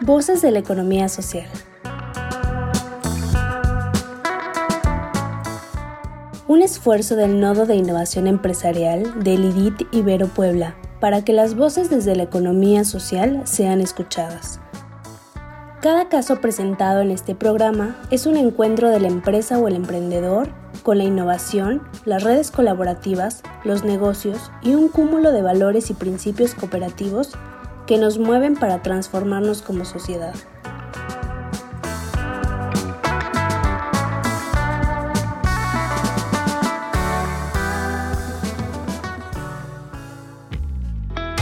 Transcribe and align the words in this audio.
Voces 0.00 0.42
de 0.42 0.50
la 0.50 0.58
economía 0.58 1.08
social. 1.08 1.48
Un 6.46 6.60
esfuerzo 6.62 7.16
del 7.16 7.40
Nodo 7.40 7.66
de 7.66 7.74
Innovación 7.74 8.26
Empresarial 8.26 9.24
del 9.24 9.44
IDIT 9.44 9.88
Ibero 9.92 10.28
Puebla 10.28 10.76
para 11.00 11.24
que 11.24 11.32
las 11.32 11.54
voces 11.54 11.90
desde 11.90 12.16
la 12.16 12.24
economía 12.24 12.84
social 12.84 13.42
sean 13.44 13.80
escuchadas. 13.80 14.60
Cada 15.80 16.08
caso 16.08 16.40
presentado 16.40 17.02
en 17.02 17.10
este 17.10 17.34
programa 17.34 17.96
es 18.10 18.26
un 18.26 18.36
encuentro 18.36 18.88
de 18.88 19.00
la 19.00 19.08
empresa 19.08 19.58
o 19.58 19.68
el 19.68 19.76
emprendedor 19.76 20.63
con 20.84 20.98
la 20.98 21.04
innovación, 21.04 21.82
las 22.04 22.22
redes 22.22 22.52
colaborativas, 22.52 23.42
los 23.64 23.82
negocios 23.82 24.52
y 24.62 24.74
un 24.74 24.88
cúmulo 24.88 25.32
de 25.32 25.42
valores 25.42 25.90
y 25.90 25.94
principios 25.94 26.54
cooperativos 26.54 27.30
que 27.86 27.98
nos 27.98 28.18
mueven 28.18 28.54
para 28.54 28.82
transformarnos 28.82 29.62
como 29.62 29.84
sociedad. 29.84 30.34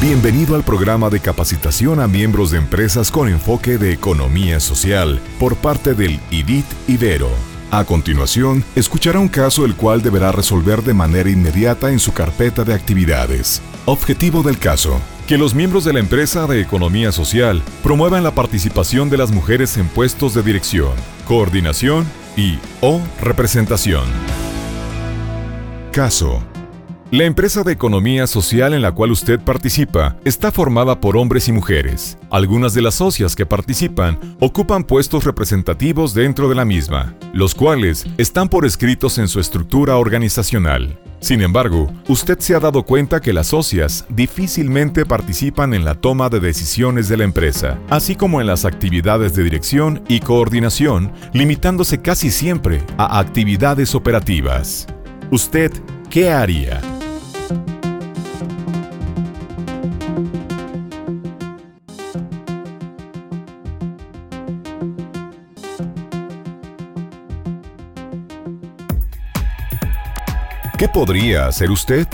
Bienvenido 0.00 0.54
al 0.54 0.62
programa 0.62 1.10
de 1.10 1.18
capacitación 1.18 1.98
a 1.98 2.06
miembros 2.06 2.50
de 2.50 2.58
empresas 2.58 3.10
con 3.10 3.28
enfoque 3.28 3.78
de 3.78 3.92
economía 3.92 4.60
social 4.60 5.18
por 5.40 5.56
parte 5.56 5.94
del 5.94 6.20
IDIT 6.30 6.66
Ibero. 6.88 7.53
A 7.74 7.84
continuación, 7.84 8.62
escuchará 8.76 9.18
un 9.18 9.26
caso 9.26 9.64
el 9.64 9.74
cual 9.74 10.00
deberá 10.00 10.30
resolver 10.30 10.84
de 10.84 10.94
manera 10.94 11.28
inmediata 11.28 11.90
en 11.90 11.98
su 11.98 12.12
carpeta 12.12 12.62
de 12.62 12.72
actividades. 12.72 13.60
Objetivo 13.84 14.44
del 14.44 14.58
caso. 14.58 15.00
Que 15.26 15.38
los 15.38 15.56
miembros 15.56 15.84
de 15.84 15.92
la 15.92 15.98
empresa 15.98 16.46
de 16.46 16.60
economía 16.60 17.10
social 17.10 17.64
promuevan 17.82 18.22
la 18.22 18.32
participación 18.32 19.10
de 19.10 19.16
las 19.16 19.32
mujeres 19.32 19.76
en 19.76 19.88
puestos 19.88 20.34
de 20.34 20.44
dirección, 20.44 20.92
coordinación 21.26 22.06
y 22.36 22.60
o 22.80 23.02
representación. 23.20 24.04
Caso. 25.90 26.53
La 27.14 27.26
empresa 27.26 27.62
de 27.62 27.70
economía 27.70 28.26
social 28.26 28.74
en 28.74 28.82
la 28.82 28.90
cual 28.90 29.12
usted 29.12 29.38
participa 29.38 30.16
está 30.24 30.50
formada 30.50 31.00
por 31.00 31.16
hombres 31.16 31.46
y 31.46 31.52
mujeres. 31.52 32.18
Algunas 32.28 32.74
de 32.74 32.82
las 32.82 32.96
socias 32.96 33.36
que 33.36 33.46
participan 33.46 34.18
ocupan 34.40 34.82
puestos 34.82 35.22
representativos 35.22 36.12
dentro 36.12 36.48
de 36.48 36.56
la 36.56 36.64
misma, 36.64 37.14
los 37.32 37.54
cuales 37.54 38.04
están 38.18 38.48
por 38.48 38.66
escritos 38.66 39.18
en 39.18 39.28
su 39.28 39.38
estructura 39.38 39.96
organizacional. 39.96 40.98
Sin 41.20 41.40
embargo, 41.40 41.88
usted 42.08 42.40
se 42.40 42.56
ha 42.56 42.58
dado 42.58 42.82
cuenta 42.82 43.20
que 43.20 43.32
las 43.32 43.46
socias 43.46 44.06
difícilmente 44.08 45.06
participan 45.06 45.72
en 45.72 45.84
la 45.84 45.94
toma 45.94 46.28
de 46.30 46.40
decisiones 46.40 47.08
de 47.08 47.16
la 47.16 47.22
empresa, 47.22 47.78
así 47.90 48.16
como 48.16 48.40
en 48.40 48.48
las 48.48 48.64
actividades 48.64 49.36
de 49.36 49.44
dirección 49.44 50.02
y 50.08 50.18
coordinación, 50.18 51.12
limitándose 51.32 52.02
casi 52.02 52.32
siempre 52.32 52.82
a 52.98 53.20
actividades 53.20 53.94
operativas. 53.94 54.88
¿Usted 55.30 55.70
qué 56.10 56.32
haría? 56.32 56.93
¿Qué 70.76 70.88
podría 70.88 71.46
hacer 71.46 71.70
usted? 71.70 72.08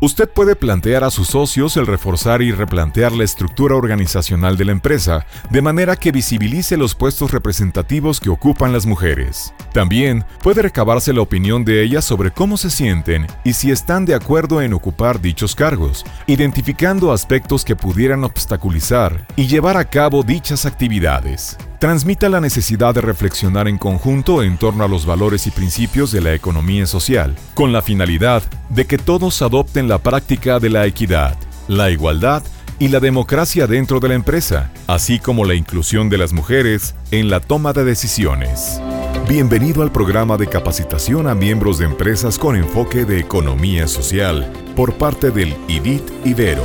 Usted 0.00 0.28
puede 0.28 0.54
plantear 0.54 1.02
a 1.02 1.10
sus 1.10 1.26
socios 1.28 1.76
el 1.76 1.88
reforzar 1.88 2.40
y 2.40 2.52
replantear 2.52 3.10
la 3.10 3.24
estructura 3.24 3.74
organizacional 3.74 4.56
de 4.56 4.64
la 4.64 4.72
empresa, 4.72 5.26
de 5.50 5.60
manera 5.60 5.96
que 5.96 6.12
visibilice 6.12 6.76
los 6.76 6.94
puestos 6.94 7.32
representativos 7.32 8.20
que 8.20 8.30
ocupan 8.30 8.72
las 8.72 8.86
mujeres. 8.86 9.52
También 9.72 10.24
puede 10.40 10.62
recabarse 10.62 11.12
la 11.12 11.22
opinión 11.22 11.64
de 11.64 11.82
ellas 11.82 12.04
sobre 12.04 12.30
cómo 12.30 12.56
se 12.56 12.70
sienten 12.70 13.26
y 13.42 13.54
si 13.54 13.72
están 13.72 14.04
de 14.04 14.14
acuerdo 14.14 14.62
en 14.62 14.72
ocupar 14.72 15.20
dichos 15.20 15.56
cargos, 15.56 16.04
identificando 16.28 17.10
aspectos 17.10 17.64
que 17.64 17.74
pudieran 17.74 18.22
obstaculizar 18.22 19.26
y 19.34 19.48
llevar 19.48 19.76
a 19.76 19.84
cabo 19.84 20.22
dichas 20.22 20.64
actividades 20.64 21.58
transmita 21.86 22.28
la 22.28 22.40
necesidad 22.40 22.96
de 22.96 23.00
reflexionar 23.00 23.68
en 23.68 23.78
conjunto 23.78 24.42
en 24.42 24.58
torno 24.58 24.82
a 24.82 24.88
los 24.88 25.06
valores 25.06 25.46
y 25.46 25.52
principios 25.52 26.10
de 26.10 26.20
la 26.20 26.34
economía 26.34 26.84
social, 26.84 27.36
con 27.54 27.72
la 27.72 27.80
finalidad 27.80 28.42
de 28.70 28.86
que 28.86 28.98
todos 28.98 29.40
adopten 29.40 29.86
la 29.86 29.98
práctica 29.98 30.58
de 30.58 30.68
la 30.68 30.84
equidad, 30.86 31.36
la 31.68 31.92
igualdad 31.92 32.42
y 32.80 32.88
la 32.88 32.98
democracia 32.98 33.68
dentro 33.68 34.00
de 34.00 34.08
la 34.08 34.14
empresa, 34.16 34.72
así 34.88 35.20
como 35.20 35.44
la 35.44 35.54
inclusión 35.54 36.08
de 36.08 36.18
las 36.18 36.32
mujeres 36.32 36.96
en 37.12 37.30
la 37.30 37.38
toma 37.38 37.72
de 37.72 37.84
decisiones. 37.84 38.80
Bienvenido 39.28 39.84
al 39.84 39.92
programa 39.92 40.36
de 40.36 40.48
capacitación 40.48 41.28
a 41.28 41.36
miembros 41.36 41.78
de 41.78 41.84
empresas 41.84 42.36
con 42.36 42.56
enfoque 42.56 43.04
de 43.04 43.20
economía 43.20 43.86
social 43.86 44.52
por 44.74 44.94
parte 44.94 45.30
del 45.30 45.54
IDIT 45.68 46.02
Ibero. 46.24 46.64